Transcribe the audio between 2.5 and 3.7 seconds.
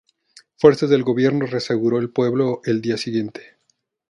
el día siguiente.